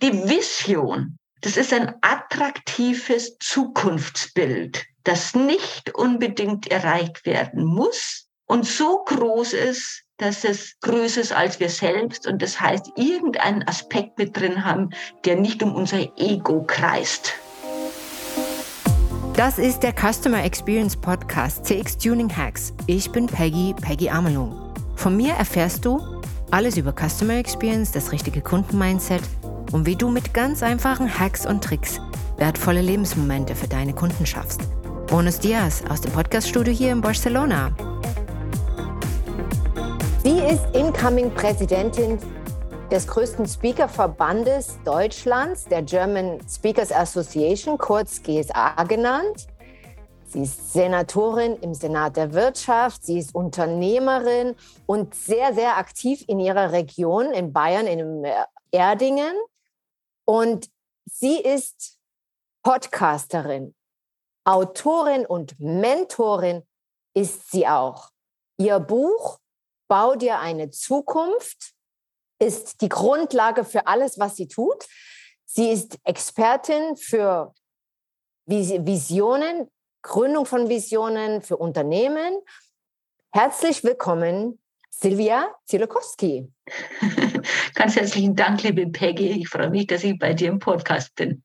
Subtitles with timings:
[0.00, 9.02] Die Vision, das ist ein attraktives Zukunftsbild, das nicht unbedingt erreicht werden muss und so
[9.06, 14.38] groß ist, dass es größer ist als wir selbst und das heißt, irgendeinen Aspekt mit
[14.38, 14.90] drin haben,
[15.24, 17.32] der nicht um unser Ego kreist.
[19.34, 22.72] Das ist der Customer Experience Podcast CX Tuning Hacks.
[22.86, 24.72] Ich bin Peggy, Peggy Amelung.
[24.94, 26.22] Von mir erfährst du
[26.52, 29.22] alles über Customer Experience, das richtige Kundenmindset
[29.72, 32.00] und wie du mit ganz einfachen Hacks und Tricks
[32.36, 34.60] wertvolle Lebensmomente für deine Kunden schaffst.
[35.08, 37.72] Bonus Diaz aus dem Podcaststudio hier in Barcelona.
[40.22, 42.18] Sie ist Incoming Präsidentin
[42.90, 49.46] des größten Speakerverbandes Deutschlands, der German Speakers Association, kurz GSA genannt.
[50.26, 54.54] Sie ist Senatorin im Senat der Wirtschaft, sie ist Unternehmerin
[54.84, 58.26] und sehr, sehr aktiv in ihrer Region in Bayern, in
[58.70, 59.32] Erdingen.
[60.28, 60.68] Und
[61.06, 61.98] sie ist
[62.62, 63.74] Podcasterin,
[64.44, 66.64] Autorin und Mentorin
[67.14, 68.10] ist sie auch.
[68.58, 69.38] Ihr Buch
[69.88, 71.72] Bau dir eine Zukunft
[72.38, 74.86] ist die Grundlage für alles, was sie tut.
[75.46, 77.54] Sie ist Expertin für
[78.44, 79.70] Visionen,
[80.02, 82.38] Gründung von Visionen für Unternehmen.
[83.32, 86.52] Herzlich willkommen, Silvia Zielokowski.
[87.74, 89.28] Ganz herzlichen Dank, liebe Peggy.
[89.28, 91.42] Ich freue mich, dass ich bei dir im Podcast bin.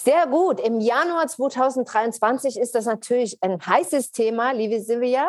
[0.00, 0.60] Sehr gut.
[0.60, 5.28] Im Januar 2023 ist das natürlich ein heißes Thema, liebe Silvia.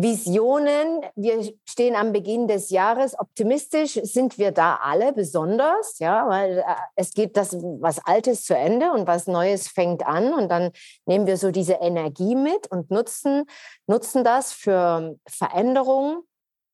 [0.00, 3.18] Visionen, wir stehen am Beginn des Jahres.
[3.18, 6.62] Optimistisch sind wir da alle besonders, ja, weil äh,
[6.94, 10.70] es geht das was Altes zu Ende und was Neues fängt an und dann
[11.04, 13.46] nehmen wir so diese Energie mit und nutzen,
[13.88, 16.22] nutzen das für Veränderungen.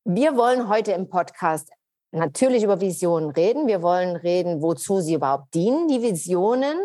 [0.05, 1.71] Wir wollen heute im Podcast
[2.15, 3.67] natürlich über Visionen reden.
[3.67, 6.79] Wir wollen reden, wozu sie überhaupt dienen, die Visionen.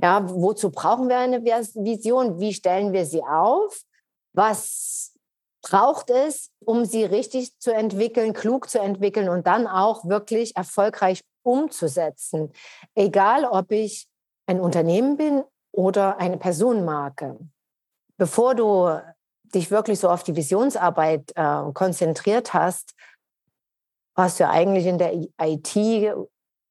[0.00, 2.38] Ja, wozu brauchen wir eine Vision?
[2.40, 3.82] Wie stellen wir sie auf?
[4.32, 5.12] Was
[5.62, 11.22] braucht es, um sie richtig zu entwickeln, klug zu entwickeln und dann auch wirklich erfolgreich
[11.42, 12.52] umzusetzen?
[12.94, 14.08] Egal, ob ich
[14.46, 17.38] ein Unternehmen bin oder eine Personenmarke.
[18.16, 19.00] Bevor du
[19.54, 22.94] dich wirklich so auf die Visionsarbeit äh, konzentriert hast,
[24.28, 26.14] du ja eigentlich in der IT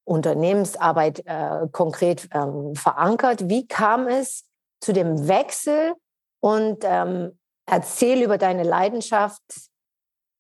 [0.06, 3.48] Unternehmensarbeit äh, konkret ähm, verankert.
[3.48, 4.46] Wie kam es
[4.82, 5.94] zu dem Wechsel
[6.42, 7.38] und ähm,
[7.68, 9.42] erzähl über deine Leidenschaft,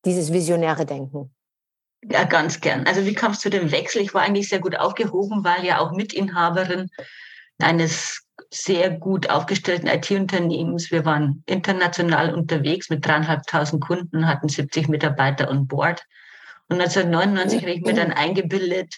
[0.05, 1.33] dieses visionäre Denken?
[2.03, 2.87] Ja, ganz gern.
[2.87, 4.01] Also wie kam es zu dem Wechsel?
[4.01, 6.89] Ich war eigentlich sehr gut aufgehoben, weil ja auch Mitinhaberin
[7.59, 10.91] eines sehr gut aufgestellten IT-Unternehmens.
[10.91, 16.05] Wir waren international unterwegs mit dreieinhalbtausend Kunden, hatten 70 Mitarbeiter on board.
[16.69, 18.95] Und 1999 habe ich mir dann eingebildet,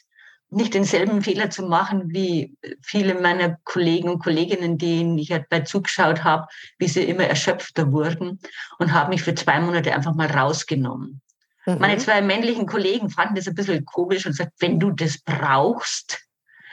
[0.50, 5.62] nicht denselben Fehler zu machen wie viele meiner Kollegen und Kolleginnen, denen ich halt bei
[5.62, 8.40] zugeschaut habe, wie sie immer erschöpfter wurden
[8.78, 11.22] und habe mich für zwei Monate einfach mal rausgenommen.
[11.66, 11.78] Mhm.
[11.80, 16.20] Meine zwei männlichen Kollegen fanden das ein bisschen komisch und sagten, wenn du das brauchst,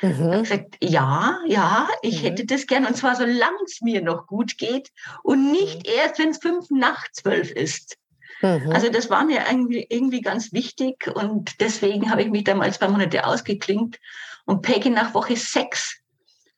[0.00, 0.32] Mhm.
[0.32, 2.26] Ich gesagt, ja, ja, ich mhm.
[2.26, 4.90] hätte das gern und zwar solange es mir noch gut geht
[5.22, 5.92] und nicht mhm.
[5.96, 7.96] erst, wenn es fünf nach zwölf ist.
[8.40, 8.70] Mhm.
[8.72, 12.88] Also das war mir irgendwie, irgendwie ganz wichtig und deswegen habe ich mich damals zwei
[12.88, 13.98] Monate ausgeklingt
[14.44, 16.00] und Peggy nach Woche sechs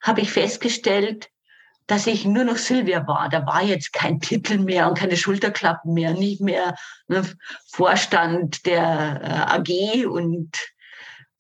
[0.02, 1.28] habe ich festgestellt,
[1.86, 3.28] dass ich nur noch Silvia war.
[3.28, 6.76] Da war jetzt kein Titel mehr und keine Schulterklappen mehr, nicht mehr
[7.08, 7.24] ne,
[7.66, 10.56] Vorstand der äh, AG und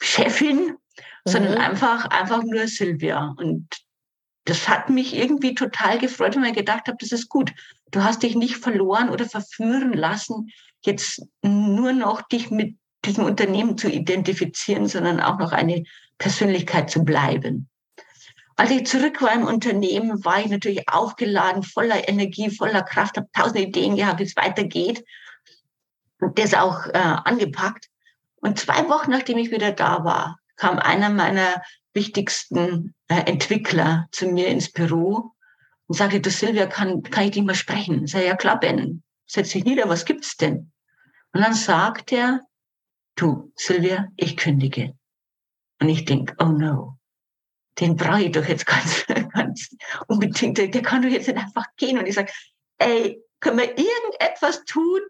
[0.00, 0.76] Chefin,
[1.24, 1.60] sondern mhm.
[1.60, 3.34] einfach, einfach nur Silvia.
[3.36, 3.68] Und
[4.44, 7.52] das hat mich irgendwie total gefreut, weil ich gedacht habe, das ist gut.
[7.90, 10.50] Du hast dich nicht verloren oder verführen lassen,
[10.84, 15.84] jetzt nur noch dich mit diesem Unternehmen zu identifizieren, sondern auch noch eine
[16.18, 17.68] Persönlichkeit zu bleiben.
[18.56, 23.28] Als ich zurück war im Unternehmen, war ich natürlich aufgeladen, voller Energie, voller Kraft, habe
[23.32, 25.02] tausend Ideen gehabt, wie es weitergeht
[26.20, 27.86] und das auch äh, angepackt.
[28.36, 31.62] Und zwei Wochen nachdem ich wieder da war, kam einer meiner
[31.94, 35.32] wichtigsten äh, Entwickler zu mir ins Büro
[35.90, 38.06] und sagte, du Silvia, kann, kann ich dich mal sprechen?
[38.06, 40.70] Sage, ja klar, Ben, setz dich nieder, was gibt's denn?
[41.32, 42.42] Und dann sagt er,
[43.16, 44.94] du Silvia, ich kündige.
[45.80, 46.96] Und ich denk, oh no,
[47.80, 49.04] den brauche ich doch jetzt ganz,
[49.34, 49.74] ganz
[50.06, 51.98] unbedingt, der, kann doch jetzt nicht einfach gehen.
[51.98, 52.30] Und ich sage,
[52.78, 55.00] ey, können wir irgendetwas tun?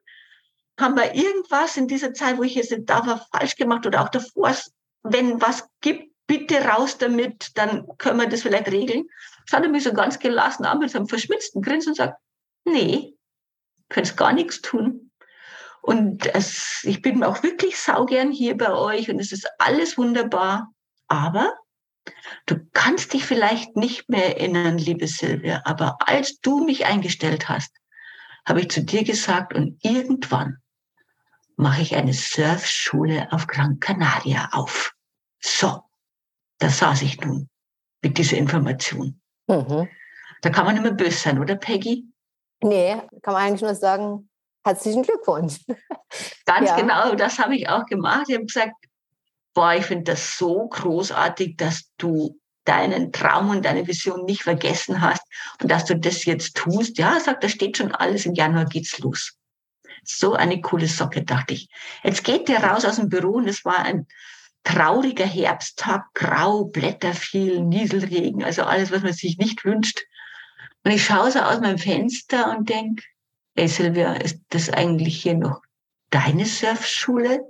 [0.81, 4.09] Haben wir irgendwas in dieser Zeit, wo ich jetzt nicht war, falsch gemacht oder auch
[4.09, 4.57] davor,
[5.03, 9.09] wenn was gibt, bitte raus damit, dann können wir das vielleicht regeln.
[9.47, 12.21] Schaut er mich so ganz gelassen an mit seinem verschmitzten Grinsen und sagt,
[12.65, 13.17] nee,
[13.89, 15.11] könnt gar nichts tun.
[15.83, 20.73] Und es, ich bin auch wirklich saugern hier bei euch und es ist alles wunderbar.
[21.09, 21.53] aber
[22.47, 27.75] du kannst dich vielleicht nicht mehr erinnern, liebe Silvia, aber als du mich eingestellt hast,
[28.47, 30.59] habe ich zu dir gesagt, und irgendwann
[31.57, 34.93] mache ich eine Surfschule auf Gran Canaria auf.
[35.41, 35.90] So,
[36.61, 37.49] da saß ich nun
[38.03, 39.21] mit dieser Information.
[39.49, 39.89] Mhm.
[40.43, 42.07] Da kann man nicht mehr böse sein, oder Peggy?
[42.63, 44.31] Nee, kann man eigentlich nur sagen,
[44.65, 45.59] herzlichen Glückwunsch.
[46.47, 46.77] Ganz ja.
[46.77, 48.27] genau, das habe ich auch gemacht.
[48.29, 48.75] Ich habe gesagt,
[49.55, 55.01] boah, ich finde das so großartig, dass du deinen Traum und deine Vision nicht vergessen
[55.01, 55.23] hast
[55.61, 56.99] und dass du das jetzt tust.
[56.99, 59.37] Ja, sagt, da steht schon alles, im Januar geht's los.
[60.05, 61.69] So eine coole Socke, dachte ich.
[62.03, 64.07] Jetzt geht der raus aus dem Büro und es war ein
[64.65, 70.01] trauriger Herbsttag, grau, Blätter viel, Nieselregen, also alles, was man sich nicht wünscht.
[70.85, 73.03] Und ich schaue so aus meinem Fenster und denke,
[73.55, 75.61] ey Silvia, ist das eigentlich hier noch
[76.11, 77.41] deine Surfschule?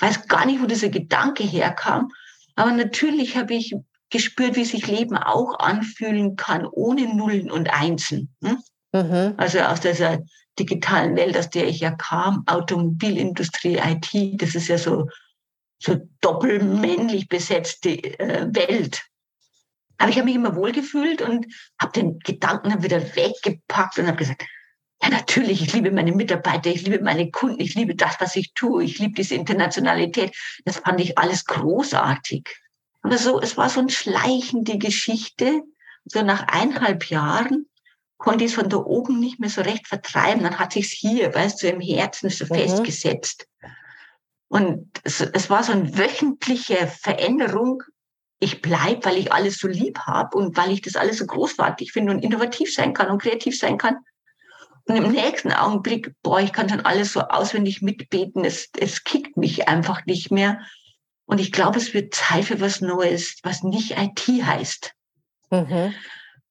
[0.00, 2.10] Weiß gar nicht, wo dieser Gedanke herkam.
[2.56, 3.74] Aber natürlich habe ich
[4.10, 8.34] gespürt, wie sich Leben auch anfühlen kann, ohne Nullen und Einsen.
[8.42, 8.58] Hm?
[8.92, 9.34] Mhm.
[9.36, 10.20] Also aus dieser
[10.58, 15.08] digitalen Welt, aus der ich ja kam, Automobilindustrie, IT, das ist ja so,
[15.78, 19.02] so doppelmännlich besetzte äh, Welt.
[19.98, 21.46] Aber ich habe mich immer wohlgefühlt und
[21.80, 24.44] habe den Gedanken dann wieder weggepackt und habe gesagt,
[25.02, 28.52] ja, natürlich, ich liebe meine Mitarbeiter, ich liebe meine Kunden, ich liebe das, was ich
[28.54, 30.36] tue, ich liebe diese Internationalität.
[30.64, 32.48] Das fand ich alles großartig.
[33.02, 35.62] Aber so, es war so eine schleichende Geschichte.
[36.04, 37.66] So nach eineinhalb Jahren
[38.16, 40.42] konnte ich es von da oben nicht mehr so recht vertreiben.
[40.42, 42.54] Dann hat sich's hier, weißt du, im Herzen so mhm.
[42.54, 43.46] festgesetzt.
[44.48, 47.82] Und es, es war so eine wöchentliche Veränderung.
[48.40, 51.92] Ich bleib, weil ich alles so lieb habe und weil ich das alles so großartig
[51.92, 53.98] finde und innovativ sein kann und kreativ sein kann.
[54.86, 58.44] Und im nächsten Augenblick, boah, ich kann schon alles so auswendig mitbeten.
[58.44, 60.60] Es, es kickt mich einfach nicht mehr.
[61.26, 64.94] Und ich glaube, es wird Zeit für was Neues, was nicht IT heißt.
[65.50, 65.92] Mhm.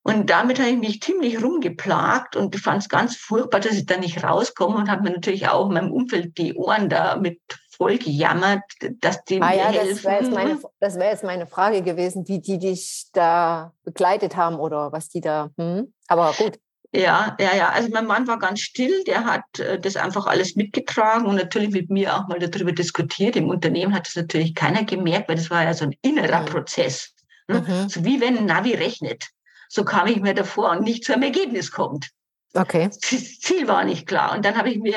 [0.03, 3.97] Und damit habe ich mich ziemlich rumgeplagt und fand es ganz furchtbar, dass ich da
[3.97, 7.41] nicht rauskomme und habe mir natürlich auch in meinem Umfeld die Ohren damit
[7.77, 8.63] voll gejammert,
[9.00, 9.89] dass die ah, ja, helfen.
[9.89, 14.59] Das wäre jetzt, meine, wär jetzt meine Frage gewesen, wie die dich da begleitet haben
[14.59, 15.51] oder was die da.
[15.57, 15.94] Hm?
[16.07, 16.59] Aber gut.
[16.94, 17.69] Ja, ja, ja.
[17.69, 21.71] Also mein Mann war ganz still, der hat äh, das einfach alles mitgetragen und natürlich
[21.71, 23.35] mit mir auch mal darüber diskutiert.
[23.35, 26.45] Im Unternehmen hat das natürlich keiner gemerkt, weil das war ja so ein innerer mhm.
[26.45, 27.13] Prozess.
[27.47, 27.62] Ne?
[27.62, 27.89] Mhm.
[27.89, 29.25] So wie wenn ein Navi rechnet.
[29.69, 32.07] So kam ich mir davor und nicht zu einem Ergebnis kommt.
[32.53, 32.89] Okay.
[32.89, 34.33] Das Ziel war nicht klar.
[34.33, 34.95] Und dann habe ich mir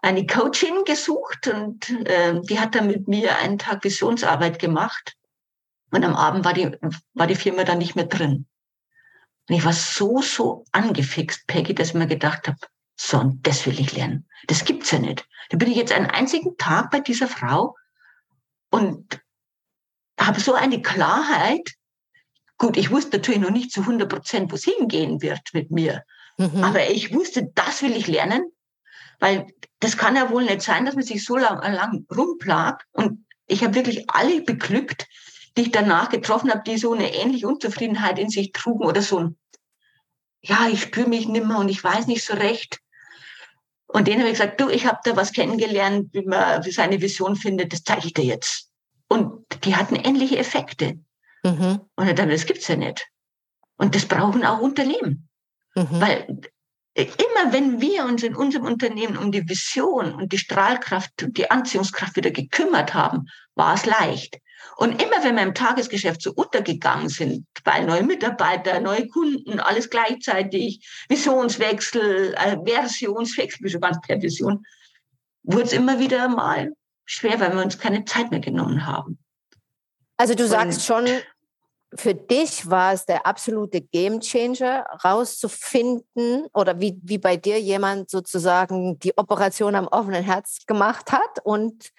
[0.00, 5.16] eine Coachin gesucht und äh, die hat dann mit mir einen Tag Visionsarbeit gemacht.
[5.90, 6.70] Und am Abend war die,
[7.14, 8.46] war die Firma dann nicht mehr drin.
[9.48, 12.58] Und ich war so, so angefixt, Peggy, dass ich mir gedacht habe,
[12.96, 14.28] so, und das will ich lernen.
[14.46, 15.26] Das gibt's ja nicht.
[15.50, 17.76] Da bin ich jetzt einen einzigen Tag bei dieser Frau
[18.70, 19.20] und
[20.20, 21.74] habe so eine Klarheit.
[22.58, 26.04] Gut, ich wusste natürlich noch nicht zu 100 Prozent, wo es hingehen wird mit mir.
[26.36, 26.62] Mhm.
[26.62, 28.52] Aber ich wusste, das will ich lernen,
[29.18, 29.46] weil
[29.80, 32.84] das kann ja wohl nicht sein, dass man sich so lang, lang rumplagt.
[32.92, 35.06] Und ich habe wirklich alle beglückt,
[35.56, 39.18] die ich danach getroffen habe, die so eine ähnliche Unzufriedenheit in sich trugen oder so
[39.18, 39.38] ein,
[40.40, 42.80] ja, ich spüre mich nimmer und ich weiß nicht so recht.
[43.86, 47.36] Und denen habe ich gesagt, du, ich habe da was kennengelernt, wie man seine Vision
[47.36, 48.70] findet, das zeige ich dir jetzt.
[49.08, 51.00] Und die hatten ähnliche Effekte.
[51.42, 51.80] Mhm.
[51.96, 53.08] Und ich dachte, das gibt's ja nicht.
[53.78, 55.28] Und das brauchen auch Unternehmen.
[55.74, 56.00] Mhm.
[56.00, 56.40] Weil
[57.04, 61.50] immer wenn wir uns in unserem Unternehmen um die Vision und die Strahlkraft und die
[61.50, 64.38] Anziehungskraft wieder gekümmert haben, war es leicht.
[64.76, 69.90] Und immer wenn wir im Tagesgeschäft so untergegangen sind, weil neue Mitarbeiter, neue Kunden, alles
[69.90, 74.64] gleichzeitig, Visionswechsel, äh, Versionswechsel, so ganz per Vision,
[75.42, 76.72] wurde es immer wieder mal
[77.04, 79.18] schwer, weil wir uns keine Zeit mehr genommen haben.
[80.16, 81.06] Also du sagst schon,
[81.94, 88.98] für dich war es der absolute Gamechanger, rauszufinden oder wie, wie bei dir jemand sozusagen
[88.98, 91.90] die Operation am offenen Herz gemacht hat und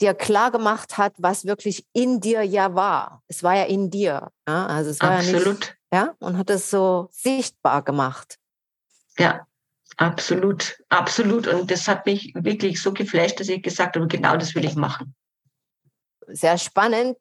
[0.00, 3.22] dir klar gemacht hat, was wirklich in dir ja war.
[3.26, 4.30] Es war ja in dir.
[4.46, 4.66] Ja?
[4.66, 5.44] Also es war absolut.
[5.46, 8.38] Ja, nicht, ja, und hat es so sichtbar gemacht.
[9.18, 9.46] Ja,
[9.96, 11.48] absolut, absolut.
[11.48, 14.76] Und das hat mich wirklich so geflasht, dass ich gesagt habe, genau das will ich
[14.76, 15.16] machen.
[16.28, 17.16] Sehr spannend,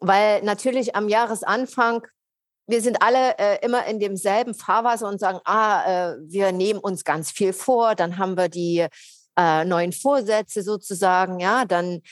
[0.00, 2.06] weil natürlich am Jahresanfang
[2.68, 7.02] wir sind alle äh, immer in demselben Fahrwasser und sagen, ah, äh, wir nehmen uns
[7.02, 8.86] ganz viel vor, dann haben wir die
[9.38, 12.02] äh, neuen Vorsätze sozusagen, ja, dann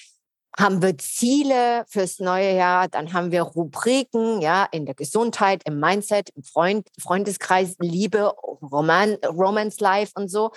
[0.59, 5.78] haben wir Ziele fürs neue Jahr, dann haben wir Rubriken, ja, in der Gesundheit, im
[5.78, 10.52] Mindset, im Freund, Freundeskreis, Liebe, Roman, Romance Life und so,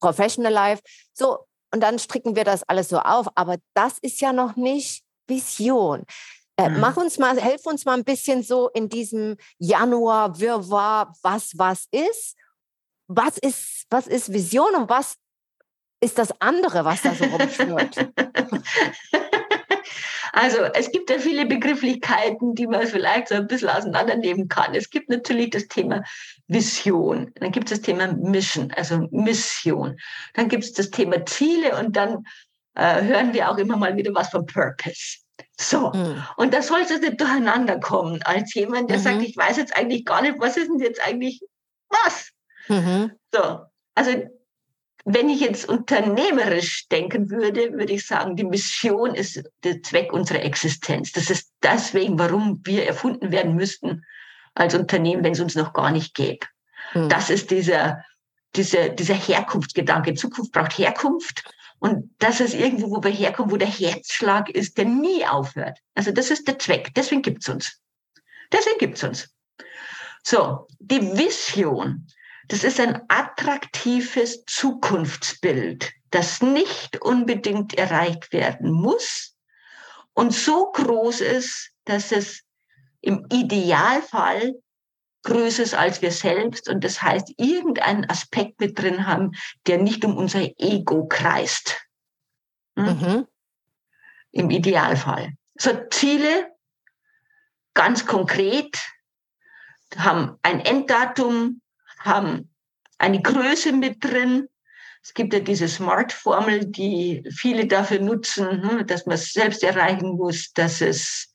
[0.00, 1.46] Professional Life, so.
[1.72, 3.28] Und dann stricken wir das alles so auf.
[3.36, 6.04] Aber das ist ja noch nicht Vision.
[6.60, 6.80] Äh, mhm.
[6.80, 11.86] Mach uns mal, helf uns mal ein bisschen so in diesem Januar Wirrwarr, was was
[11.90, 12.36] ist.
[13.08, 15.16] Was ist, was ist Vision und was
[16.00, 17.96] ist das andere, was da so rumschwirrt?
[20.32, 24.74] Also es gibt ja viele Begrifflichkeiten, die man vielleicht so ein bisschen auseinandernehmen kann.
[24.76, 26.04] Es gibt natürlich das Thema
[26.46, 29.98] Vision, dann gibt es das Thema Mission, also Mission.
[30.34, 32.24] Dann gibt es das Thema Ziele und dann
[32.74, 35.18] äh, hören wir auch immer mal wieder was von Purpose.
[35.58, 36.22] So, mhm.
[36.36, 39.02] und da soll es nicht durcheinander kommen, als jemand, der mhm.
[39.02, 41.40] sagt, ich weiß jetzt eigentlich gar nicht, was ist denn jetzt eigentlich
[41.88, 42.30] was?
[42.68, 43.12] Mhm.
[43.32, 43.60] So,
[43.94, 44.10] also
[45.04, 50.42] wenn ich jetzt unternehmerisch denken würde, würde ich sagen, die Mission ist der Zweck unserer
[50.42, 51.12] Existenz.
[51.12, 54.04] Das ist deswegen, warum wir erfunden werden müssten
[54.54, 56.46] als Unternehmen, wenn es uns noch gar nicht gäbe.
[56.92, 57.08] Mhm.
[57.08, 58.04] Das ist dieser,
[58.56, 60.14] dieser, dieser Herkunftsgedanke.
[60.14, 61.44] Zukunft braucht Herkunft.
[61.80, 65.78] Und das ist irgendwo, wo wir herkommen, wo der Herzschlag ist, der nie aufhört.
[65.94, 66.92] Also das ist der Zweck.
[66.94, 67.80] Deswegen gibt's uns.
[68.52, 69.28] Deswegen gibt's uns.
[70.22, 72.06] So, die Vision
[72.50, 79.36] das ist ein attraktives Zukunftsbild, das nicht unbedingt erreicht werden muss
[80.14, 82.42] und so groß ist, dass es
[83.02, 84.54] im Idealfall
[85.22, 89.32] größer ist als wir selbst und das heißt, irgendeinen Aspekt mit drin haben,
[89.66, 91.80] der nicht um unser Ego kreist.
[92.76, 92.86] Hm?
[92.86, 93.26] Mhm.
[94.32, 95.32] Im Idealfall.
[95.56, 96.52] So Ziele,
[97.74, 98.78] ganz konkret,
[99.96, 101.60] haben ein Enddatum,
[101.98, 102.54] haben
[102.98, 104.48] eine Größe mit drin.
[105.02, 110.16] Es gibt ja diese Smart-Formel, die viele dafür nutzen, hm, dass man es selbst erreichen
[110.16, 111.29] muss, dass es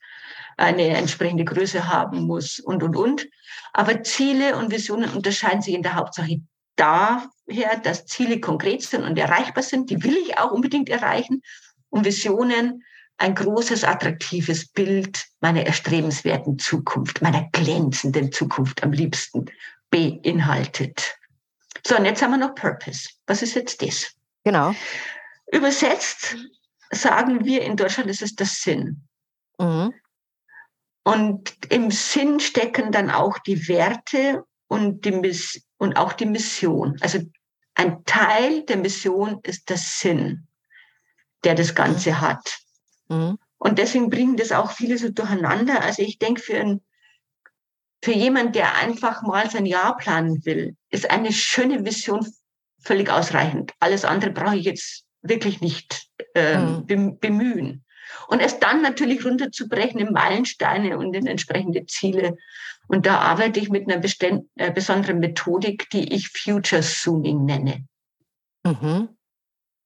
[0.57, 3.27] eine entsprechende Größe haben muss und, und, und.
[3.73, 6.41] Aber Ziele und Visionen unterscheiden sich in der Hauptsache
[6.75, 9.89] daher, dass Ziele konkret sind und erreichbar sind.
[9.89, 11.41] Die will ich auch unbedingt erreichen.
[11.89, 12.83] Und Visionen
[13.17, 19.45] ein großes, attraktives Bild meiner erstrebenswerten Zukunft, meiner glänzenden Zukunft am liebsten
[19.89, 21.15] beinhaltet.
[21.85, 23.09] So, und jetzt haben wir noch Purpose.
[23.27, 24.11] Was ist jetzt das?
[24.43, 24.75] Genau.
[25.51, 26.35] Übersetzt
[26.91, 29.01] sagen wir in Deutschland, es ist der Sinn.
[29.59, 29.93] Mhm.
[31.05, 36.97] Und im Sinn stecken dann auch die Werte und, die Miss und auch die Mission.
[37.01, 37.19] Also
[37.75, 40.47] ein Teil der Mission ist der Sinn,
[41.43, 42.21] der das Ganze mhm.
[42.21, 42.57] hat.
[43.09, 43.37] Mhm.
[43.59, 45.81] Und deswegen bringen das auch viele so durcheinander.
[45.83, 46.81] Also ich denke, für ein
[48.03, 52.25] für jemand, der einfach mal sein Jahr planen will, ist eine schöne Vision
[52.79, 53.73] völlig ausreichend.
[53.79, 57.19] Alles andere brauche ich jetzt wirklich nicht äh, mhm.
[57.19, 57.84] bemühen.
[58.27, 62.37] Und es dann natürlich runterzubrechen in Meilensteine und in entsprechende Ziele.
[62.87, 67.85] Und da arbeite ich mit einer äh, besonderen Methodik, die ich Future Zooming nenne.
[68.63, 69.09] Mhm.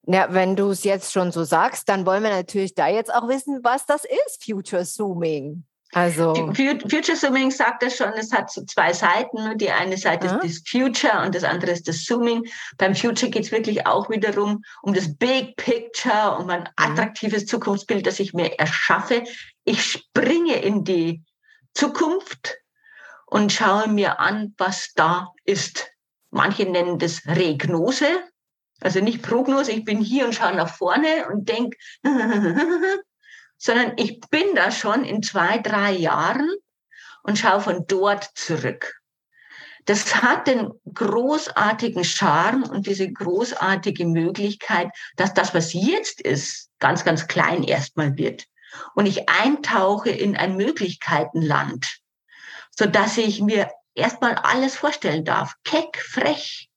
[0.06, 3.28] Ja, wenn du es jetzt schon so sagst, dann wollen wir natürlich da jetzt auch
[3.28, 5.64] wissen, was das ist, Future Zooming.
[5.92, 9.58] Also Future Zooming sagt das schon, es hat so zwei Seiten.
[9.58, 10.36] Die eine Seite ja.
[10.36, 12.46] ist das Future und das andere ist das Zooming.
[12.78, 18.06] Beim Future geht es wirklich auch wiederum um das Big Picture, um ein attraktives Zukunftsbild,
[18.06, 19.24] das ich mir erschaffe.
[19.64, 21.24] Ich springe in die
[21.74, 22.58] Zukunft
[23.26, 25.90] und schaue mir an, was da ist.
[26.30, 28.06] Manche nennen das Regnose,
[28.80, 29.72] also nicht Prognose.
[29.72, 31.76] Ich bin hier und schaue nach vorne und denke,
[33.60, 36.50] sondern ich bin da schon in zwei, drei Jahren
[37.22, 38.94] und schaue von dort zurück.
[39.84, 47.04] Das hat den großartigen Charme und diese großartige Möglichkeit, dass das, was jetzt ist, ganz,
[47.04, 48.46] ganz klein erstmal wird.
[48.94, 51.98] Und ich eintauche in ein Möglichkeitenland,
[52.70, 55.54] so dass ich mir erstmal alles vorstellen darf.
[55.64, 56.70] Keck, frech,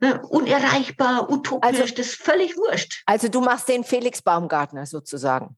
[0.00, 3.02] ne, unerreichbar, utopisch, also, das ist völlig wurscht.
[3.06, 5.56] Also du machst den Felix Baumgartner sozusagen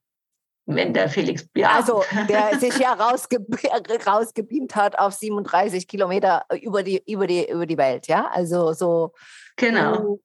[0.66, 1.70] wenn der Felix, ja.
[1.70, 3.44] Also, der sich ja rausge
[4.04, 8.28] rausgebeamt hat auf 37 Kilometer über die, über die, über die Welt, ja?
[8.32, 9.12] Also, so.
[9.56, 10.18] Genau.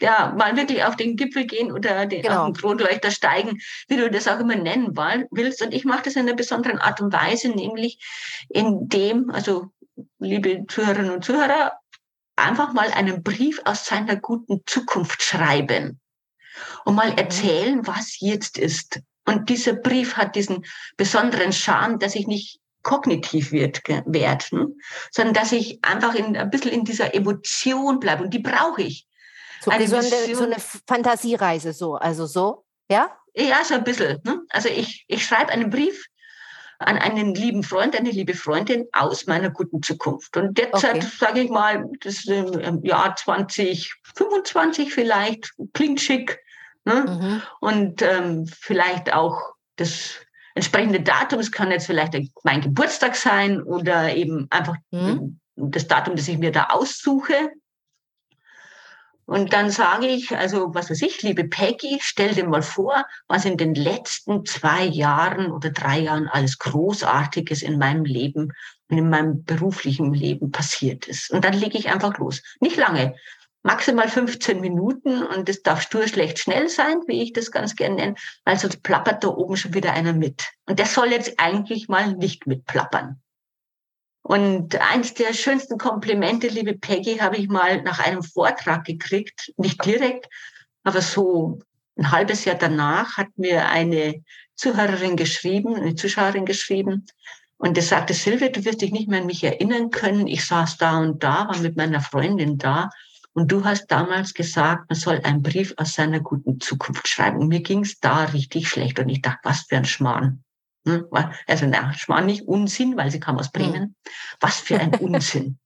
[0.00, 2.40] ja, mal wirklich auf den Gipfel gehen oder den, genau.
[2.40, 4.96] auf den Kronleuchter steigen, wie du das auch immer nennen
[5.30, 5.62] willst.
[5.62, 7.98] Und ich mache das in einer besonderen Art und Weise, nämlich
[8.48, 9.68] indem, also,
[10.18, 11.72] liebe Zuhörerinnen und Zuhörer,
[12.34, 16.00] einfach mal einen Brief aus seiner guten Zukunft schreiben
[16.84, 17.18] und mal mhm.
[17.18, 19.00] erzählen, was jetzt ist.
[19.26, 20.64] Und dieser Brief hat diesen
[20.96, 24.80] besonderen Charme, dass ich nicht kognitiv wird, werde, hm?
[25.10, 28.24] sondern dass ich einfach in, ein bisschen in dieser Emotion bleibe.
[28.24, 29.06] Und die brauche ich.
[29.60, 30.56] So, eine so, eine, so eine
[30.88, 33.16] Fantasiereise, so, also so, ja?
[33.34, 34.20] Ja, so ein bisschen.
[34.24, 34.42] Ne?
[34.50, 36.06] Also ich, ich schreibe einen Brief
[36.80, 40.36] an einen lieben Freund, eine liebe Freundin aus meiner guten Zukunft.
[40.36, 41.06] Und derzeit, okay.
[41.18, 46.41] sage ich mal, das im Jahr 2025 vielleicht, klingt schick,
[46.84, 47.04] Ne?
[47.08, 47.42] Mhm.
[47.60, 49.40] Und ähm, vielleicht auch
[49.76, 50.16] das
[50.54, 51.40] entsprechende Datum.
[51.40, 55.40] Es kann jetzt vielleicht mein Geburtstag sein oder eben einfach mhm.
[55.56, 57.50] das Datum, das ich mir da aussuche.
[59.24, 63.44] Und dann sage ich, also was weiß ich, liebe Peggy, stell dir mal vor, was
[63.44, 68.52] in den letzten zwei Jahren oder drei Jahren alles Großartiges in meinem Leben
[68.88, 71.30] und in meinem beruflichen Leben passiert ist.
[71.30, 72.42] Und dann lege ich einfach los.
[72.60, 73.14] Nicht lange,
[73.62, 77.96] maximal 15 Minuten und es darf stur schlecht schnell sein, wie ich das ganz gerne
[77.96, 78.14] nenne,
[78.44, 80.44] weil sonst plappert da oben schon wieder einer mit.
[80.66, 83.20] Und der soll jetzt eigentlich mal nicht mitplappern.
[84.22, 89.84] Und eins der schönsten Komplimente, liebe Peggy, habe ich mal nach einem Vortrag gekriegt, nicht
[89.84, 90.28] direkt,
[90.84, 91.60] aber so
[91.96, 94.22] ein halbes Jahr danach hat mir eine
[94.54, 97.06] Zuhörerin geschrieben, eine Zuschauerin geschrieben,
[97.62, 100.26] und der sagte, Silvia, du wirst dich nicht mehr an mich erinnern können.
[100.26, 102.90] Ich saß da und da, war mit meiner Freundin da.
[103.34, 107.38] Und du hast damals gesagt, man soll einen Brief aus seiner guten Zukunft schreiben.
[107.38, 108.98] Und mir ging es da richtig schlecht.
[108.98, 110.44] Und ich dachte, was für ein Schmarrn.
[110.84, 111.06] Hm,
[111.46, 113.82] also na, war nicht Unsinn, weil sie kam aus Bremen.
[113.82, 113.94] Hm.
[114.40, 115.58] Was für ein Unsinn.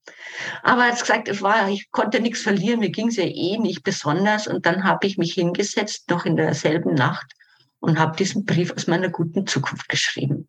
[0.63, 3.59] Aber er hat gesagt, es war, ich konnte nichts verlieren, mir ging es ja eh
[3.59, 4.47] nicht besonders.
[4.47, 7.33] Und dann habe ich mich hingesetzt, noch in derselben Nacht,
[7.81, 10.49] und habe diesen Brief aus meiner guten Zukunft geschrieben.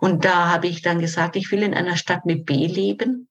[0.00, 3.28] Und da habe ich dann gesagt, ich will in einer Stadt mit B leben.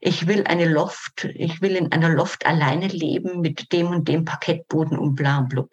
[0.00, 4.24] Ich will eine Loft, ich will in einer Loft alleine leben mit dem und dem
[4.24, 5.70] Parkettboden und bla und blub.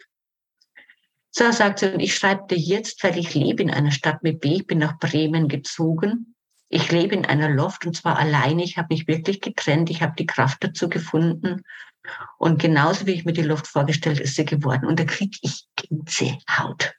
[1.32, 4.40] So sagt sie, und ich schreibe dir jetzt, weil ich lebe in einer Stadt mit
[4.40, 6.36] B, ich bin nach Bremen gezogen.
[6.70, 8.64] Ich lebe in einer Loft und zwar alleine.
[8.64, 9.90] Ich habe mich wirklich getrennt.
[9.90, 11.64] Ich habe die Kraft dazu gefunden.
[12.38, 14.86] Und genauso wie ich mir die Loft vorgestellt, ist sie geworden.
[14.86, 16.94] Und da kriege ich Gänsehaut.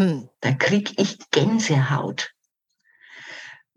[0.00, 0.28] Hm.
[0.40, 2.32] Da kriege ich Gänsehaut.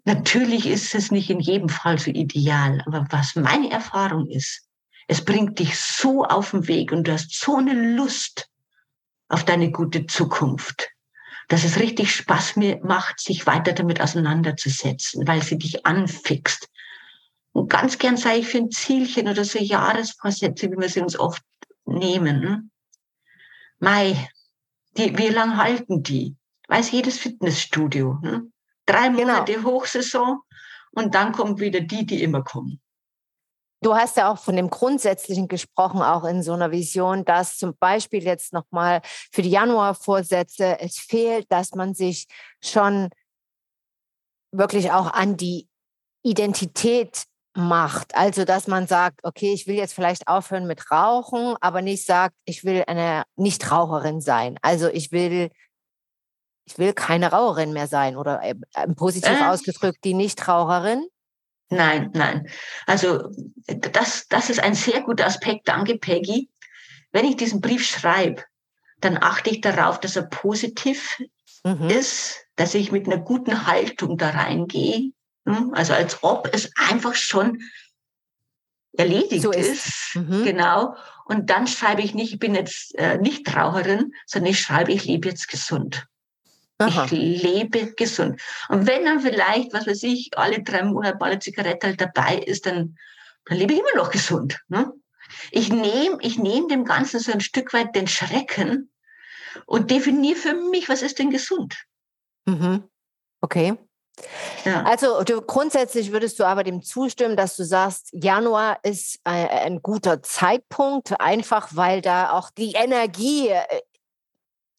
[0.03, 4.67] Natürlich ist es nicht in jedem Fall so ideal, aber was meine Erfahrung ist,
[5.07, 8.49] es bringt dich so auf den Weg und du hast so eine Lust,
[9.31, 10.89] auf deine gute Zukunft.
[11.47, 16.69] Dass es richtig Spaß macht, sich weiter damit auseinanderzusetzen, weil sie dich anfixt.
[17.51, 21.19] Und ganz gern sei ich für ein Zielchen oder so Jahresvorsätze, wie wir sie uns
[21.19, 21.43] oft
[21.85, 22.41] nehmen.
[22.41, 22.71] Hm?
[23.79, 24.29] Mai,
[24.97, 26.35] die, wie lang halten die?
[26.67, 28.19] Weiß jedes Fitnessstudio.
[28.21, 28.43] Ne?
[28.85, 29.19] Drei genau.
[29.19, 29.69] Monate genau.
[29.69, 30.39] Hochsaison
[30.91, 32.81] und dann kommt wieder die, die immer kommen.
[33.83, 37.75] Du hast ja auch von dem Grundsätzlichen gesprochen, auch in so einer Vision, dass zum
[37.79, 42.27] Beispiel jetzt nochmal für die Januarvorsätze es fehlt, dass man sich
[42.63, 43.09] schon
[44.51, 45.67] wirklich auch an die
[46.21, 47.23] Identität
[47.55, 48.15] macht.
[48.15, 52.35] Also, dass man sagt, okay, ich will jetzt vielleicht aufhören mit Rauchen, aber nicht sagt,
[52.45, 54.57] ich will eine Nichtraucherin sein.
[54.61, 55.49] Also, ich will,
[56.71, 58.55] ich will keine Raucherin mehr sein oder äh,
[58.95, 59.43] positiv äh.
[59.43, 61.05] ausgedrückt, die Nichtraucherin.
[61.69, 62.47] Nein, nein.
[62.85, 63.29] Also
[63.65, 65.67] das, das ist ein sehr guter Aspekt.
[65.67, 66.49] Danke, Peggy.
[67.11, 68.43] Wenn ich diesen Brief schreibe,
[68.99, 71.17] dann achte ich darauf, dass er positiv
[71.63, 71.89] mhm.
[71.89, 75.11] ist, dass ich mit einer guten Haltung da reingehe.
[75.45, 75.73] Hm?
[75.73, 77.61] Also als ob es einfach schon
[78.93, 79.87] erledigt so ist.
[79.87, 80.15] ist.
[80.15, 80.43] Mhm.
[80.43, 80.95] Genau.
[81.25, 85.05] Und dann schreibe ich nicht, ich bin jetzt äh, nicht Raucherin, sondern ich schreibe, ich
[85.05, 86.07] lebe jetzt gesund.
[86.81, 87.05] Aha.
[87.05, 88.41] Ich lebe gesund.
[88.69, 92.37] Und wenn dann vielleicht, was weiß ich, alle drei Monate mal eine Zigarette halt dabei
[92.37, 92.97] ist, dann,
[93.45, 94.59] dann lebe ich immer noch gesund.
[94.67, 94.91] Ne?
[95.51, 98.91] Ich nehme ich nehm dem Ganzen so ein Stück weit den Schrecken
[99.65, 101.75] und definiere für mich, was ist denn gesund.
[102.45, 102.83] Mhm.
[103.41, 103.77] Okay.
[104.65, 104.83] Ja.
[104.83, 109.81] Also du, grundsätzlich würdest du aber dem zustimmen, dass du sagst, Januar ist ein, ein
[109.81, 113.63] guter Zeitpunkt, einfach weil da auch die Energie äh,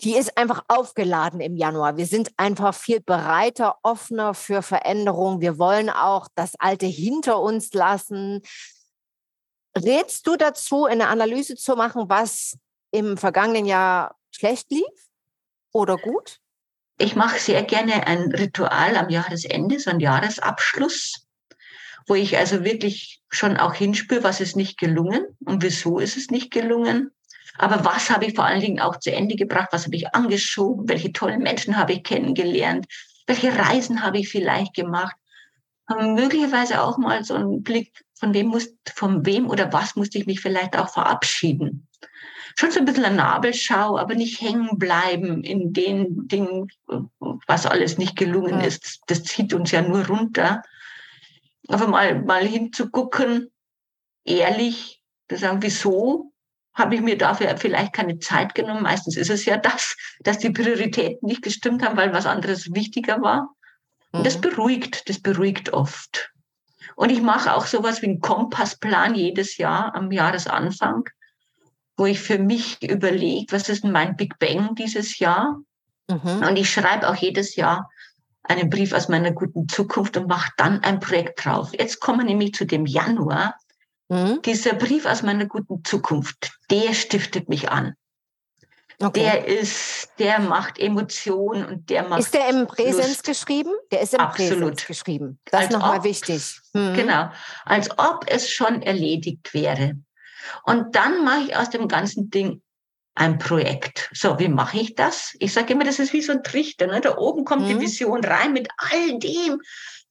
[0.02, 1.96] die ist einfach aufgeladen im Januar.
[1.96, 5.40] Wir sind einfach viel bereiter, offener für Veränderungen.
[5.40, 8.42] Wir wollen auch das Alte hinter uns lassen.
[9.76, 12.58] Rätst du dazu, eine Analyse zu machen, was
[12.90, 15.08] im vergangenen Jahr schlecht lief
[15.72, 16.38] oder gut?
[16.98, 21.26] Ich mache sehr gerne ein Ritual am Jahresende, so ein Jahresabschluss,
[22.06, 26.30] wo ich also wirklich schon auch hinspüre, was ist nicht gelungen und wieso ist es
[26.30, 27.12] nicht gelungen
[27.58, 29.68] aber was habe ich vor allen Dingen auch zu Ende gebracht?
[29.72, 30.88] Was habe ich angeschoben?
[30.88, 32.86] Welche tollen Menschen habe ich kennengelernt?
[33.26, 35.14] Welche Reisen habe ich vielleicht gemacht?
[35.88, 40.26] Möglicherweise auch mal so einen Blick, von wem muss, von wem oder was musste ich
[40.26, 41.88] mich vielleicht auch verabschieden?
[42.56, 46.68] Schon so ein bisschen eine Nabelschau, aber nicht hängen bleiben in den Dingen,
[47.46, 48.66] was alles nicht gelungen ja.
[48.66, 49.00] ist.
[49.06, 50.62] Das zieht uns ja nur runter.
[51.68, 53.50] Aber mal, mal hinzugucken,
[54.24, 56.31] ehrlich, zu sagen, wieso
[56.74, 58.82] habe ich mir dafür vielleicht keine Zeit genommen.
[58.82, 63.20] Meistens ist es ja das, dass die Prioritäten nicht gestimmt haben, weil was anderes wichtiger
[63.20, 63.50] war.
[64.12, 64.42] Und das mhm.
[64.42, 66.32] beruhigt, das beruhigt oft.
[66.96, 71.04] Und ich mache auch sowas wie einen Kompassplan jedes Jahr am Jahresanfang,
[71.96, 75.58] wo ich für mich überlege, was ist mein Big Bang dieses Jahr?
[76.08, 76.42] Mhm.
[76.46, 77.90] Und ich schreibe auch jedes Jahr
[78.44, 81.72] einen Brief aus meiner guten Zukunft und mache dann ein Projekt drauf.
[81.78, 83.54] Jetzt kommen wir nämlich zu dem Januar.
[84.12, 84.42] Mhm.
[84.42, 87.94] Dieser Brief aus meiner guten Zukunft, der stiftet mich an.
[89.00, 89.20] Okay.
[89.20, 92.20] Der ist, der macht Emotionen und der macht.
[92.20, 93.24] Ist der im Präsens Lust.
[93.24, 93.72] geschrieben?
[93.90, 94.58] Der ist im Absolut.
[94.58, 95.40] Präsens geschrieben.
[95.46, 96.60] Das ist nochmal wichtig.
[96.74, 96.92] Mhm.
[96.94, 97.30] Genau.
[97.64, 99.94] Als ob es schon erledigt wäre.
[100.64, 102.60] Und dann mache ich aus dem ganzen Ding
[103.14, 104.10] ein Projekt.
[104.12, 105.34] So, wie mache ich das?
[105.38, 106.86] Ich sage immer, das ist wie so ein Trichter.
[106.86, 107.00] Ne?
[107.00, 107.68] Da oben kommt mhm.
[107.68, 109.58] die Vision rein mit all dem,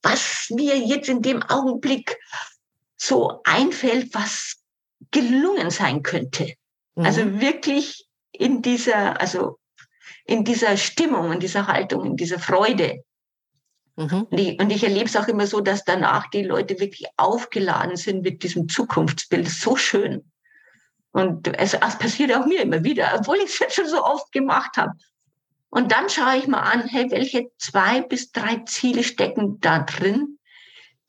[0.01, 2.17] was mir jetzt in dem Augenblick
[3.01, 4.57] so einfällt, was
[5.09, 6.53] gelungen sein könnte.
[6.95, 7.05] Mhm.
[7.05, 9.57] Also wirklich in dieser, also
[10.25, 13.03] in dieser Stimmung, in dieser Haltung, in dieser Freude.
[13.95, 14.27] Mhm.
[14.29, 17.95] Und, ich, und ich erlebe es auch immer so, dass danach die Leute wirklich aufgeladen
[17.97, 19.49] sind mit diesem Zukunftsbild.
[19.49, 20.31] So schön.
[21.11, 24.31] Und es, es passiert auch mir immer wieder, obwohl ich es jetzt schon so oft
[24.31, 24.91] gemacht habe.
[25.71, 30.37] Und dann schaue ich mal an, hey, welche zwei bis drei Ziele stecken da drin,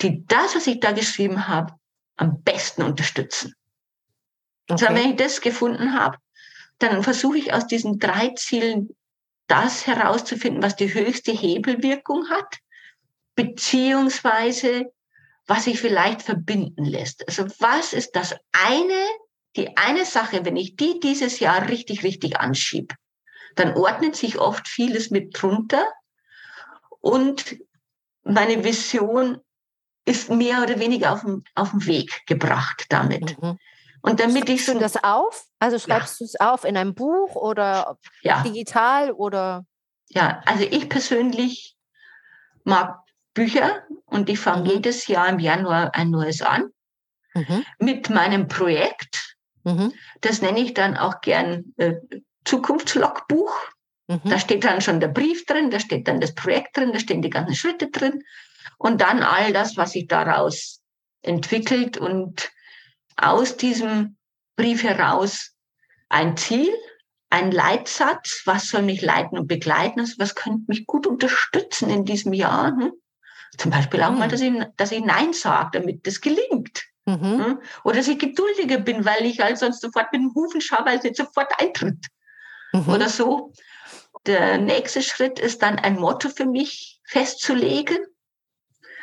[0.00, 1.74] die das, was ich da geschrieben habe,
[2.22, 3.54] am besten unterstützen.
[4.68, 4.86] Okay.
[4.86, 6.18] Also wenn ich das gefunden habe,
[6.78, 8.90] dann versuche ich aus diesen drei Zielen
[9.48, 12.58] das herauszufinden, was die höchste Hebelwirkung hat,
[13.34, 14.92] beziehungsweise
[15.46, 17.26] was sich vielleicht verbinden lässt.
[17.26, 19.04] Also was ist das eine,
[19.56, 22.94] die eine Sache, wenn ich die dieses Jahr richtig, richtig anschiebe,
[23.56, 25.84] dann ordnet sich oft vieles mit drunter
[27.00, 27.56] und
[28.22, 29.40] meine Vision
[30.04, 33.40] ist mehr oder weniger auf den, auf den Weg gebracht damit.
[33.40, 33.58] Mhm.
[34.02, 34.72] Und damit Schreibst ich so.
[34.72, 35.44] du das auf?
[35.60, 36.24] Also schreibst ja.
[36.24, 38.42] du es auf in einem Buch oder ja.
[38.42, 39.64] digital oder?
[40.08, 41.76] Ja, also ich persönlich
[42.64, 42.98] mag
[43.32, 44.70] Bücher und ich fange mhm.
[44.70, 46.70] jedes Jahr im Januar ein neues an
[47.34, 47.64] mhm.
[47.78, 49.36] mit meinem Projekt.
[49.62, 49.92] Mhm.
[50.20, 51.94] Das nenne ich dann auch gern äh,
[52.44, 53.54] Zukunftslogbuch.
[54.08, 54.20] Mhm.
[54.24, 57.22] Da steht dann schon der Brief drin, da steht dann das Projekt drin, da stehen
[57.22, 58.24] die ganzen Schritte drin
[58.82, 60.80] und dann all das, was sich daraus
[61.22, 62.50] entwickelt und
[63.16, 64.16] aus diesem
[64.56, 65.52] Brief heraus
[66.08, 66.74] ein Ziel,
[67.30, 72.04] ein Leitsatz, was soll mich leiten und begleiten, also was könnte mich gut unterstützen in
[72.04, 72.72] diesem Jahr.
[72.72, 72.92] Hm?
[73.56, 74.18] Zum Beispiel auch mhm.
[74.18, 76.82] mal, dass ich, dass ich Nein sage, damit das gelingt.
[77.06, 77.44] Mhm.
[77.44, 77.58] Hm?
[77.84, 80.98] Oder dass ich geduldiger bin, weil ich halt sonst sofort mit dem Hufen schaue, weil
[80.98, 82.08] es nicht sofort eintritt.
[82.72, 82.88] Mhm.
[82.88, 83.52] Oder so.
[84.26, 87.98] Der nächste Schritt ist dann ein Motto für mich festzulegen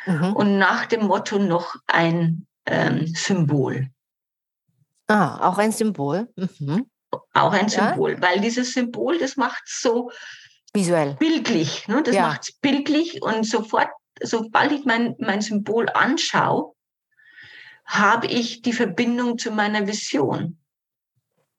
[0.06, 0.32] mhm.
[0.34, 3.88] und nach dem Motto noch ein ähm, Symbol.
[5.06, 6.28] Ah, auch ein Symbol.
[6.36, 6.86] Mhm.
[7.32, 8.22] Auch ein Symbol, ja?
[8.22, 10.10] weil dieses Symbol, das macht es so
[10.72, 11.88] visuell, bildlich.
[11.88, 12.02] Ne?
[12.04, 12.22] Das ja.
[12.22, 13.88] macht es bildlich und sofort,
[14.22, 16.74] sobald ich mein, mein Symbol anschaue,
[17.84, 20.58] habe ich die Verbindung zu meiner Vision.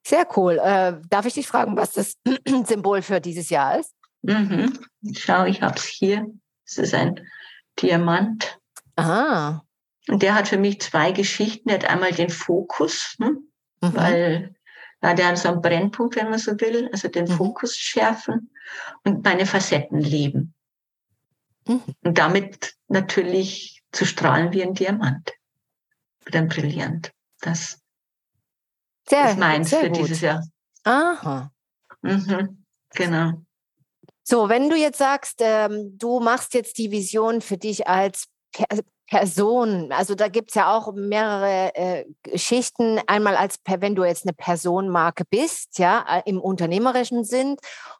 [0.06, 0.58] Sehr cool.
[0.58, 2.16] Äh, darf ich dich fragen, was das
[2.66, 3.94] Symbol für dieses Jahr ist?
[4.22, 4.78] Mhm.
[5.14, 6.26] Schau, ich habe es hier.
[6.64, 7.20] Es ist ein
[7.80, 8.58] Diamant.
[8.96, 9.60] Ah.
[10.08, 11.68] Und der hat für mich zwei Geschichten.
[11.68, 13.36] Der hat einmal den Fokus, ne?
[13.80, 13.94] mhm.
[13.94, 14.54] weil
[15.02, 17.32] ja, der hat so einen Brennpunkt, wenn man so will, also den mhm.
[17.32, 18.50] Fokus schärfen
[19.04, 20.54] und meine Facetten leben.
[21.66, 21.82] Mhm.
[22.02, 25.32] Und damit natürlich zu strahlen wie ein Diamant.
[26.26, 27.12] Oder ein Brillant.
[27.40, 27.80] Das
[29.08, 29.98] sehr, ist meins für gut.
[29.98, 30.44] dieses Jahr.
[30.84, 31.50] Aha.
[32.02, 33.44] Mhm, genau.
[34.24, 38.28] So, wenn du jetzt sagst, ähm, du machst jetzt die Vision für dich als
[39.08, 43.00] Person, also da gibt es ja auch mehrere äh, Geschichten.
[43.06, 47.56] Einmal als wenn du jetzt eine Personenmarke bist, ja, äh, im unternehmerischen Sinn.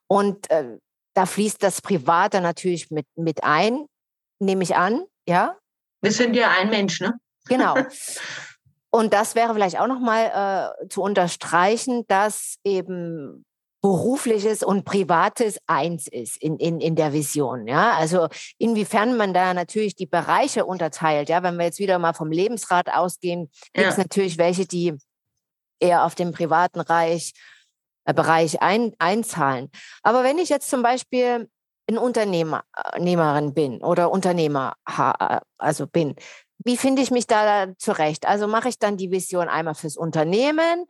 [0.07, 0.79] Und äh,
[1.15, 3.87] da fließt das Private natürlich mit, mit ein,
[4.39, 5.59] nehme ich an, ja.
[6.01, 7.19] Wir sind ja ein Mensch, ne?
[7.47, 7.77] Genau.
[8.91, 13.45] Und das wäre vielleicht auch nochmal äh, zu unterstreichen, dass eben
[13.83, 17.67] berufliches und privates eins ist in, in, in der Vision.
[17.67, 21.29] Ja, also inwiefern man da natürlich die Bereiche unterteilt.
[21.29, 24.05] Ja, wenn wir jetzt wieder mal vom Lebensrat ausgehen, gibt es ja.
[24.05, 24.97] natürlich welche, die
[25.81, 27.33] eher auf den privaten Reich,
[28.05, 29.69] äh, Bereich ein, einzahlen.
[30.05, 31.51] Aber wenn ich jetzt zum Beispiel
[31.91, 32.63] ein Unternehmer,
[32.95, 34.75] Unternehmerin bin oder Unternehmer
[35.59, 36.15] also bin,
[36.65, 38.27] wie finde ich mich da zurecht?
[38.27, 40.87] Also mache ich dann die Vision einmal fürs Unternehmen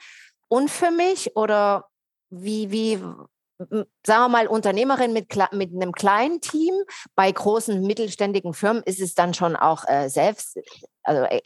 [0.49, 1.87] und für mich oder
[2.33, 6.75] wie, wie, sagen wir mal, Unternehmerin mit, mit einem kleinen Team.
[7.15, 10.59] Bei großen mittelständigen Firmen ist es dann schon auch äh, selbst,
[11.03, 11.43] also äh,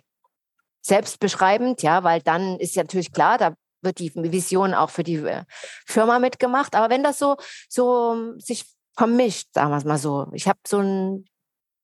[0.83, 5.17] selbstbeschreibend, ja, weil dann ist ja natürlich klar, da wird die Vision auch für die
[5.17, 5.45] äh,
[5.85, 6.75] Firma mitgemacht.
[6.75, 7.37] Aber wenn das so,
[7.69, 8.65] so sich
[8.97, 11.25] vermischt, sagen wir es mal so, ich habe so ein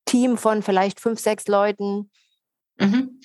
[0.04, 2.10] Team von vielleicht fünf, sechs Leuten.
[2.78, 3.20] Mhm.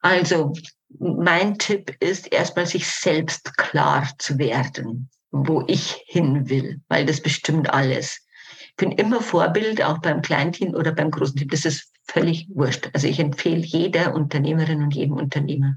[0.00, 0.52] Also
[0.98, 5.10] mein Tipp ist erstmal, sich selbst klar zu werden.
[5.30, 8.24] wo ich hin will, weil das bestimmt alles.
[8.70, 11.48] Ich bin immer Vorbild, auch beim Kleinteam oder beim großen Team.
[11.48, 12.88] Das ist völlig wurscht.
[12.94, 15.76] Also ich empfehle jeder Unternehmerin und jedem Unternehmer,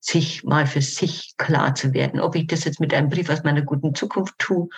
[0.00, 2.20] sich mal für sich klar zu werden.
[2.20, 4.68] Ob ich das jetzt mit einem Brief aus meiner guten Zukunft tue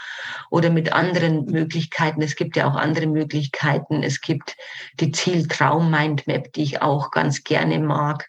[0.51, 2.23] oder mit anderen Möglichkeiten.
[2.23, 4.03] Es gibt ja auch andere Möglichkeiten.
[4.03, 4.57] Es gibt
[4.99, 8.29] die Ziel-Traum-Mindmap, die ich auch ganz gerne mag.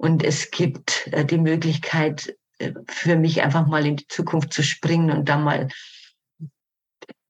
[0.00, 4.62] Und es gibt äh, die Möglichkeit, äh, für mich einfach mal in die Zukunft zu
[4.62, 5.68] springen und da mal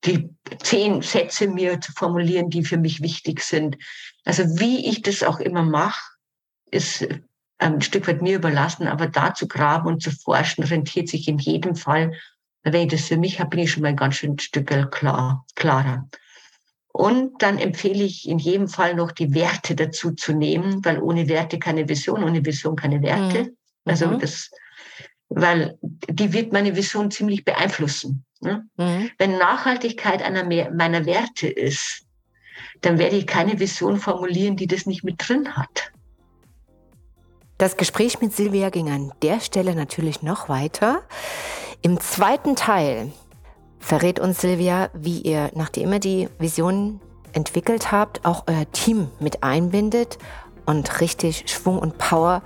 [0.04, 0.30] die
[0.62, 3.76] zehn Sätze mir zu formulieren, die für mich wichtig sind.
[4.24, 6.00] Also wie ich das auch immer mache,
[6.70, 7.08] ist
[7.58, 11.38] ein Stück weit mir überlassen, aber da zu graben und zu forschen, rentiert sich in
[11.38, 12.12] jedem Fall.
[12.62, 15.44] Wenn ich das für mich habe, bin ich schon mal ein ganz schön Stück klar,
[15.56, 16.08] klarer.
[16.92, 21.28] Und dann empfehle ich in jedem Fall noch die Werte dazu zu nehmen, weil ohne
[21.28, 23.44] Werte keine Vision, ohne Vision keine Werte.
[23.44, 23.56] Mhm.
[23.84, 24.18] Also mhm.
[24.18, 24.50] das,
[25.28, 28.24] weil die wird meine Vision ziemlich beeinflussen.
[28.40, 28.66] Ne?
[28.76, 29.10] Mhm.
[29.18, 32.04] Wenn Nachhaltigkeit einer meiner Werte ist,
[32.80, 35.92] dann werde ich keine Vision formulieren, die das nicht mit drin hat.
[37.58, 41.02] Das Gespräch mit Silvia ging an der Stelle natürlich noch weiter.
[41.82, 43.12] Im zweiten Teil
[43.80, 47.00] verrät uns Silvia, wie ihr, nachdem ihr die Vision
[47.32, 50.18] entwickelt habt, auch euer Team mit einbindet
[50.66, 52.42] und richtig Schwung und Power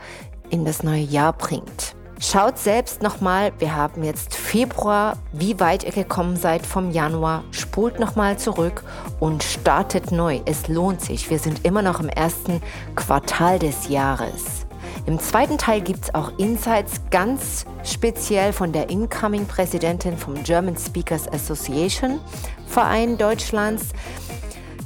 [0.51, 1.95] in das neue Jahr bringt.
[2.21, 7.99] Schaut selbst nochmal, wir haben jetzt Februar, wie weit ihr gekommen seid vom Januar, spult
[7.99, 8.85] nochmal zurück
[9.21, 10.41] und startet neu.
[10.47, 11.29] Es lohnt sich.
[11.29, 12.63] Wir sind immer noch im ersten
[12.95, 14.64] Quartal des Jahres.
[15.07, 21.29] Im zweiten Teil gibt es auch Insights ganz speziell von der Incoming-Präsidentin vom German Speakers
[21.31, 22.21] Association
[22.67, 23.91] Verein Deutschlands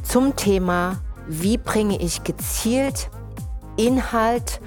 [0.03, 3.11] zum Thema, wie bringe ich gezielt
[3.77, 4.61] Inhalt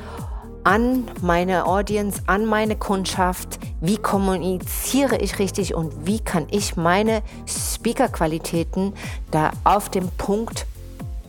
[0.64, 7.24] an meine Audience, an meine Kundschaft, wie kommuniziere ich richtig und wie kann ich meine
[7.46, 8.94] Speaker-Qualitäten
[9.32, 10.66] da auf dem Punkt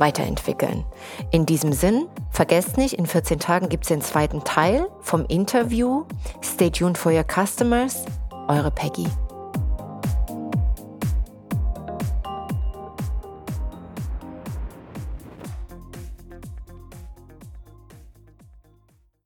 [0.03, 0.85] weiterentwickeln.
[1.31, 6.05] In diesem Sinn, vergesst nicht, in 14 Tagen gibt es den zweiten Teil vom Interview.
[6.43, 8.05] Stay tuned for your customers.
[8.49, 9.07] Eure Peggy.